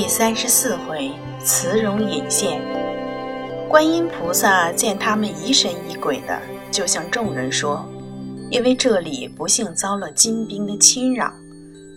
[0.00, 1.10] 第三十四回，
[1.40, 2.62] 慈容隐现。
[3.68, 6.40] 观音菩萨见他们疑神疑鬼的，
[6.70, 7.84] 就向众人说
[8.48, 11.32] ：“因为这里不幸遭了金兵的侵扰，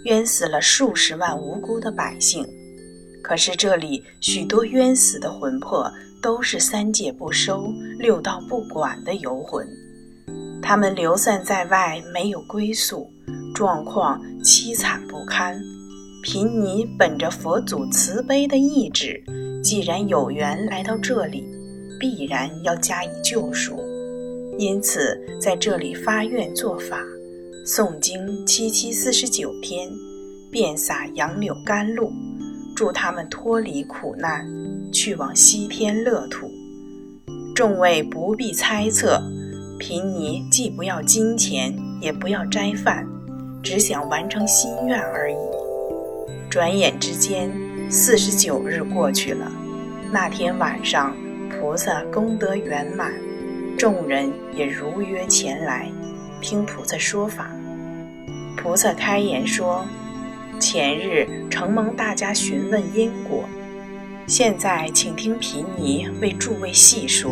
[0.05, 2.43] 冤死了数十万无辜的百姓。
[3.21, 5.88] 可是这里许多冤死的魂魄，
[6.23, 9.63] 都是三界不收、六道不管的游魂，
[10.59, 13.08] 他们流散在外，没有归宿，
[13.54, 15.62] 状况凄惨不堪。”
[16.23, 19.23] 贫尼本着佛祖慈悲的意志，
[19.63, 21.43] 既然有缘来到这里，
[21.99, 23.79] 必然要加以救赎，
[24.59, 27.02] 因此在这里发愿做法，
[27.65, 29.89] 诵经七七四十九天，
[30.52, 32.12] 遍洒杨柳甘露，
[32.76, 34.45] 助他们脱离苦难，
[34.91, 36.48] 去往西天乐土。
[37.55, 39.20] 众位不必猜测，
[39.79, 43.07] 贫尼既不要金钱，也不要斋饭，
[43.63, 45.35] 只想完成心愿而已。
[46.52, 47.49] 转眼之间，
[47.90, 49.49] 四十九日过去了。
[50.12, 51.16] 那天晚上，
[51.49, 53.13] 菩萨功德圆满，
[53.77, 55.90] 众人也如约前来
[56.41, 57.49] 听菩萨说法。
[58.58, 59.85] 菩萨开言说
[60.60, 63.46] ：“前日承蒙大家询问因果，
[64.28, 67.31] 现在请听贫尼为诸位细说。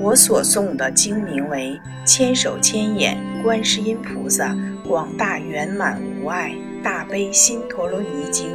[0.00, 1.78] 我所诵的经名为
[2.08, 8.50] 《千手千眼观世音菩萨广大圆满无碍》。”大悲心陀罗尼经，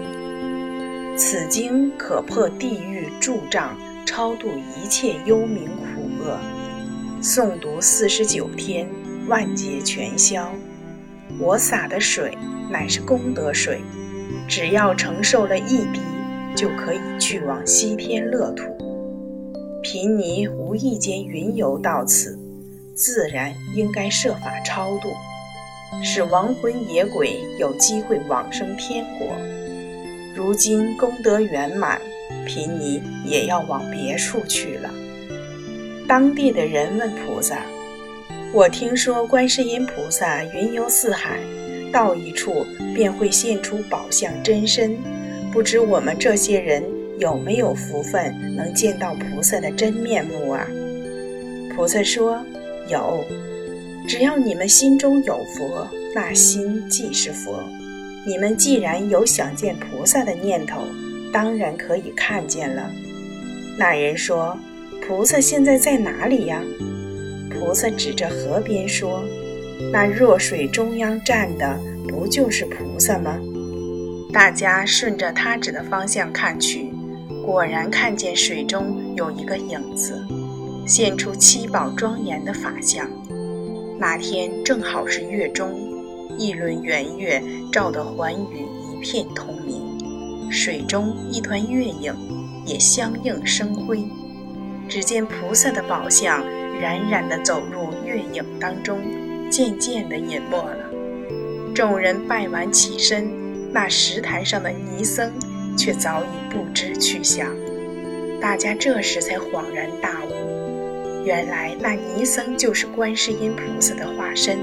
[1.18, 6.40] 此经可破地狱诸障，超度一切幽冥苦厄。
[7.22, 8.88] 诵读四十九天，
[9.28, 10.52] 万劫全消。
[11.40, 12.38] 我洒的水
[12.70, 13.82] 乃是功德水，
[14.48, 16.00] 只要承受了一滴，
[16.56, 18.64] 就可以去往西天乐土。
[19.82, 22.40] 贫尼无意间云游到此，
[22.96, 25.10] 自然应该设法超度。
[26.02, 29.36] 使亡魂野鬼有机会往生天国。
[30.36, 32.02] 如今功德圆满，
[32.46, 34.90] 贫尼也要往别处去了。
[36.08, 37.62] 当地的人问菩萨
[38.52, 41.40] ：“我听说观世音菩萨云游四海，
[41.92, 42.66] 到一处
[42.96, 44.98] 便会现出宝相真身，
[45.52, 46.84] 不知我们这些人
[47.20, 50.68] 有没有福分能见到菩萨的真面目啊？”
[51.76, 52.44] 菩萨说
[52.90, 53.24] ：“有。”
[54.08, 57.64] 只要你们心中有佛，那心即是佛。
[58.26, 60.84] 你们既然有想见菩萨的念头，
[61.32, 62.90] 当然可以看见了。
[63.78, 64.58] 那人说
[65.06, 66.62] ：“菩萨现在在哪里呀？”
[67.50, 69.24] 菩萨指着河边说
[69.92, 73.40] ：“那弱水中央站的，不就是菩萨吗？”
[74.32, 76.92] 大家顺着他指的方向看去，
[77.46, 80.24] 果然看见水中有一个影子，
[80.86, 83.10] 现出七宝庄严的法相。
[84.00, 85.72] 那天正好是月中，
[86.38, 92.14] 一轮圆月照得寰宇一片通明，水中一团月影
[92.66, 94.04] 也相映生辉。
[94.90, 96.44] 只见菩萨的宝相
[96.82, 99.00] 冉冉地走入月影当中，
[99.50, 100.90] 渐渐地隐没了。
[101.74, 103.32] 众人拜完起身，
[103.72, 105.32] 那石台上的尼僧
[105.78, 107.48] 却早已不知去向。
[108.42, 110.53] 大家这时才恍然大悟。
[111.26, 114.58] 原来那尼僧就是观世音菩萨的化身，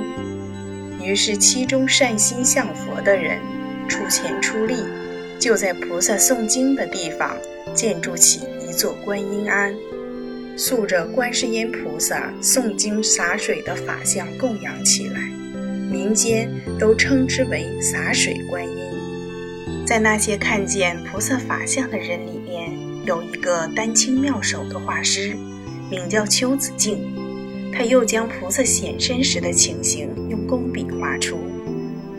[1.03, 3.39] 于是其中善心向佛的人
[3.89, 4.77] 出钱出力，
[5.39, 7.35] 就在菩萨诵经的地方
[7.75, 9.75] 建筑起一座观音庵，
[10.55, 15.21] 塑着观世音菩萨诵经洒水的法像供养起来，
[15.91, 18.77] 民间都称之为洒水观音。
[19.87, 22.71] 在那些看见菩萨法像的人里面，
[23.07, 25.35] 有一个丹青妙手的画师。
[25.91, 26.99] 名叫邱子敬，
[27.73, 31.37] 他又将菩萨显身时的情形用工笔画出，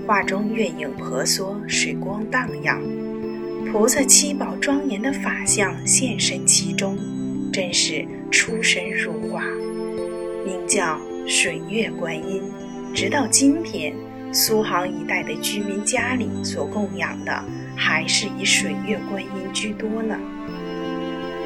[0.06, 2.82] 画中月影婆娑，水光荡漾，
[3.72, 6.98] 菩萨七宝庄严的法相现身其中，
[7.54, 9.42] 真是出神入化。
[10.46, 12.42] 名叫水月观音，
[12.94, 13.94] 直到今天，
[14.34, 17.42] 苏杭一带的居民家里所供养的
[17.76, 20.18] 还是以水月观音居多呢。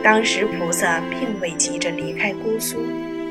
[0.06, 2.78] 当时菩萨并未急着离开姑苏，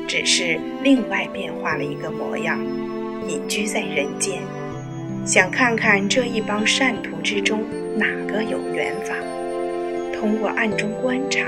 [0.09, 2.59] 只是另外变化了一个模样，
[3.29, 4.41] 隐居在人间，
[5.25, 7.63] 想看看这一帮善徒之中
[7.95, 9.15] 哪个有缘法。
[10.13, 11.45] 通过暗中观察，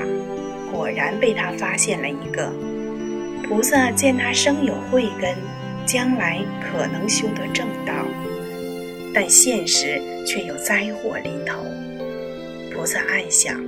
[0.72, 2.50] 果然被他发现了一个。
[3.42, 5.34] 菩萨见他生有慧根，
[5.84, 7.92] 将来可能修得正道，
[9.12, 11.62] 但现实却有灾祸临头。
[12.72, 13.67] 菩萨暗想。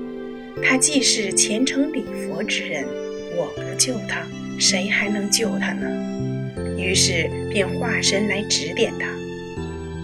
[0.63, 2.85] 他既是虔诚礼佛之人，
[3.37, 4.27] 我不救他，
[4.59, 5.87] 谁还能救他呢？
[6.77, 9.07] 于是便化身来指点他。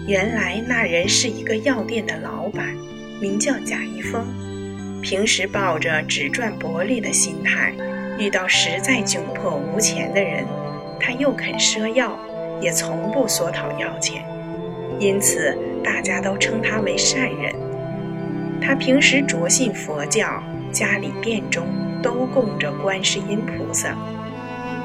[0.07, 2.75] 原来那人是一个药店的老板，
[3.19, 4.25] 名叫贾一峰，
[5.01, 7.73] 平时抱着只赚薄利的心态，
[8.17, 10.45] 遇到实在窘迫无钱的人，
[10.99, 12.17] 他又肯赊药，
[12.61, 14.23] 也从不索讨要钱，
[14.99, 17.53] 因此大家都称他为善人。
[18.61, 21.67] 他平时着信佛教，家里殿中
[22.01, 23.95] 都供着观世音菩萨，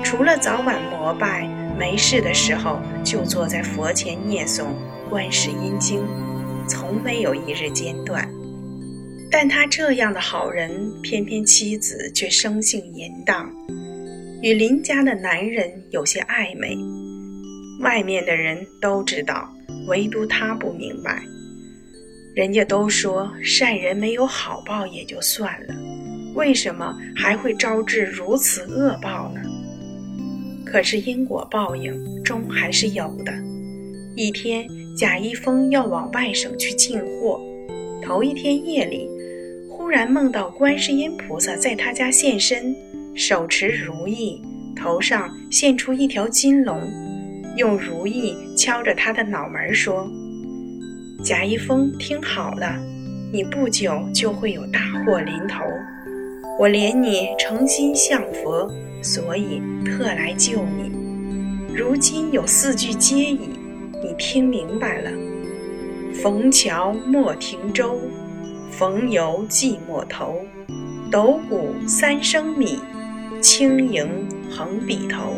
[0.03, 1.49] 除了早晚膜拜，
[1.79, 4.67] 没事的时候就坐在佛前念诵
[5.09, 6.01] 观世音经。
[6.69, 8.27] 从没有一日间断，
[9.31, 10.71] 但他这样的好人，
[11.03, 13.51] 偏偏妻子却生性淫荡，
[14.43, 16.79] 与邻家的男人有些暧昧。
[17.81, 19.53] 外面的人都知道，
[19.89, 21.21] 唯独他不明白。
[22.35, 25.75] 人家都说善人没有好报也就算了，
[26.35, 29.41] 为什么还会招致如此恶报呢？
[30.65, 33.33] 可是因果报应终还是有的。
[34.17, 34.67] 一天。
[34.95, 37.41] 贾一峰要往外省去进货，
[38.05, 39.09] 头一天夜里，
[39.71, 42.77] 忽然梦到观世音菩萨在他家现身，
[43.15, 44.39] 手持如意，
[44.77, 46.79] 头上现出一条金龙，
[47.57, 50.07] 用如意敲着他的脑门说
[51.23, 52.77] ：“贾一峰，听好了，
[53.33, 55.63] 你不久就会有大祸临头，
[56.59, 58.69] 我怜你诚心向佛，
[59.01, 60.91] 所以特来救你。
[61.73, 63.53] 如今有四句接引。”
[64.03, 65.13] 你听明白了，
[66.13, 68.01] 逢桥莫停舟，
[68.69, 70.41] 逢游寂寞头，
[71.09, 72.81] 斗鼓三声米，
[73.41, 74.09] 轻盈
[74.51, 75.35] 横笔头。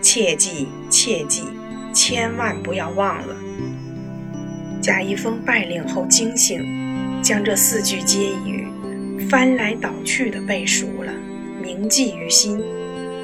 [0.00, 1.42] 切记切记，
[1.92, 3.36] 千万不要忘了。
[4.82, 6.60] 贾一峰拜领后惊醒，
[7.22, 8.66] 将这四句偈语
[9.30, 11.12] 翻来倒去的背熟了，
[11.62, 12.60] 铭记于心。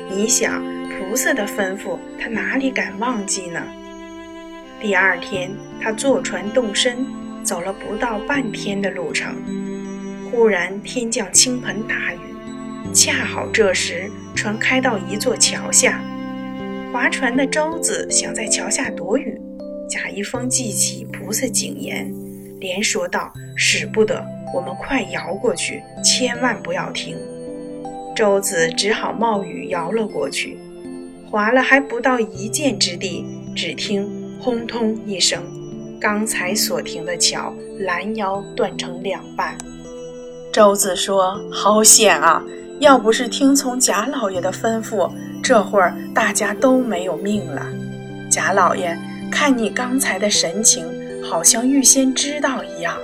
[0.09, 3.61] 你想，菩萨的吩咐，他哪里敢忘记呢？
[4.81, 5.51] 第二天，
[5.83, 7.05] 他坐船动身，
[7.43, 9.35] 走了不到半天的路程，
[10.31, 12.95] 忽然天降倾盆大雨。
[12.95, 16.01] 恰好这时，船开到一座桥下，
[16.93, 19.37] 划船的舟子想在桥下躲雨。
[19.89, 22.13] 贾一峰记起菩萨警言，
[22.61, 24.23] 连说道：“使不得，
[24.55, 27.17] 我们快摇过去，千万不要停。”
[28.15, 30.59] 周子只好冒雨摇了过去，
[31.31, 33.25] 划了还不到一箭之地，
[33.57, 34.09] 只听。
[34.41, 35.43] 轰通一声，
[36.01, 39.59] 刚才所停的桥拦腰断成两半。
[40.53, 42.41] 周子说：“好险啊！
[42.79, 45.11] 要不是听从贾老爷的吩咐，
[45.43, 47.67] 这会儿大家都没有命了。”
[48.31, 48.97] 贾老爷，
[49.31, 50.87] 看你刚才的神情，
[51.23, 52.99] 好像预先知道一样。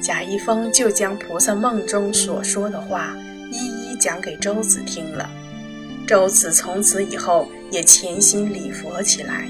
[0.00, 3.16] 贾一峰就将菩萨梦中所说的话
[3.50, 3.56] 一
[3.92, 5.28] 一讲给周子听了。
[6.06, 9.46] 周子从此以后也潜心礼佛起来。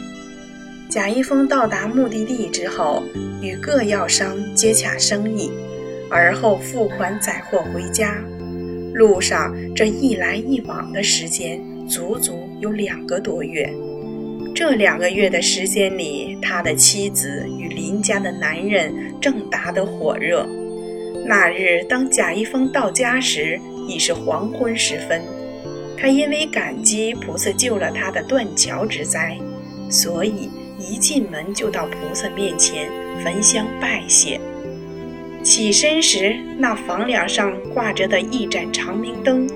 [0.88, 3.02] 贾一峰到达目的地之后，
[3.42, 5.52] 与各药商接洽生意，
[6.10, 8.16] 而后付款载货回家。
[8.94, 13.70] 路上这一来一往的时间，足足有两个多月。
[14.58, 20.44] 这两个月的时间里，他的妻子与邻家的男人正打得火热。
[21.28, 25.22] 那日，当贾一峰到家时，已是黄昏时分。
[25.96, 29.38] 他因为感激菩萨救了他的断桥之灾，
[29.88, 30.50] 所以。
[30.80, 32.88] 一进门就到菩萨面前
[33.22, 34.40] 焚香拜谢，
[35.42, 39.48] 起身时那房梁上挂着的一盏长明灯，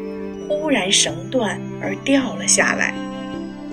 [0.48, 2.92] 忽然绳断而掉了下来，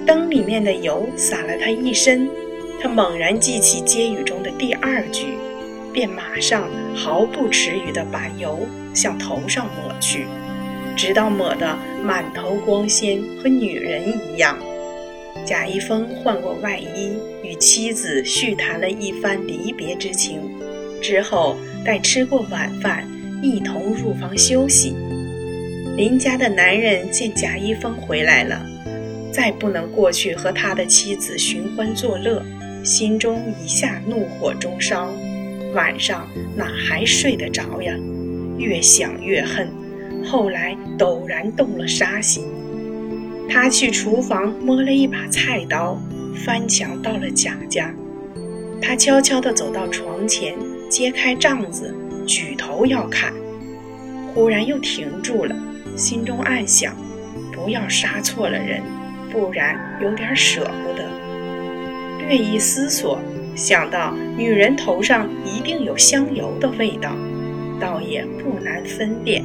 [0.05, 2.29] 灯里面的油洒了他一身。
[2.81, 5.37] 他猛然记起接语中的第二句，
[5.91, 8.59] 便马上毫不迟疑地把油
[8.93, 10.25] 向头上抹去，
[10.95, 14.01] 直到抹得满头光鲜，和女人
[14.33, 14.57] 一样。
[15.45, 17.11] 贾一峰换过外衣，
[17.43, 20.39] 与妻子叙谈了一番离别之情，
[21.01, 23.05] 之后待吃过晚饭，
[23.41, 24.95] 一同入房休息。
[25.97, 28.65] 林家的男人见贾一峰回来了，
[29.31, 32.43] 再不能过去和他的妻子寻欢作乐，
[32.83, 35.09] 心中一下怒火中烧，
[35.73, 37.93] 晚上哪还睡得着呀？
[38.57, 39.69] 越想越恨，
[40.25, 42.43] 后来陡然动了杀心。
[43.47, 45.97] 他去厨房摸了一把菜刀，
[46.35, 47.93] 翻墙到了贾家。
[48.81, 50.55] 他悄悄地走到床前，
[50.89, 51.95] 揭开帐子，
[52.27, 53.33] 举头要看，
[54.33, 55.55] 忽然又停住了，
[55.95, 56.95] 心中暗想：
[57.53, 58.81] 不要杀错了人，
[59.31, 61.05] 不然有点舍不得。
[62.19, 63.19] 略一思索，
[63.55, 67.15] 想到女人头上一定有香油的味道，
[67.79, 69.43] 倒也不难分辨，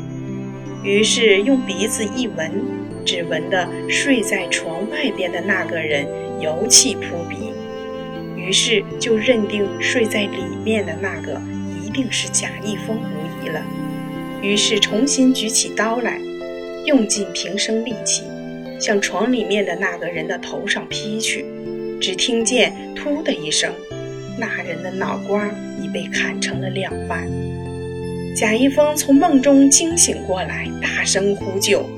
[0.82, 2.84] 于是用鼻子一闻。
[3.06, 6.06] 只闻得睡在床外边的那个人
[6.40, 7.52] 油气扑鼻，
[8.34, 11.38] 于是就认定睡在里面的那个
[11.84, 13.60] 一定是贾一峰无疑了。
[14.40, 16.18] 于是重新举起刀来，
[16.86, 18.22] 用尽平生力气，
[18.80, 21.44] 向床里面的那个人的头上劈去。
[22.00, 23.72] 只听见“突”的一声，
[24.38, 25.48] 那人的脑瓜
[25.80, 27.26] 已被砍成了两半。
[28.36, 31.88] 贾一峰从梦中惊醒过来，大声呼救。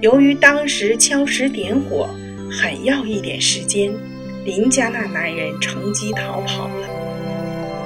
[0.00, 2.08] 由于当时敲石点火
[2.50, 3.90] 很要一点时间，
[4.44, 6.88] 林家那男人乘机逃跑了。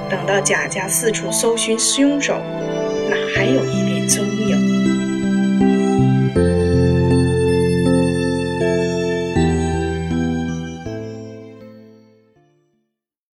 [0.09, 2.35] 等到贾家四处搜寻凶手，
[3.09, 4.70] 哪还有一点踪影？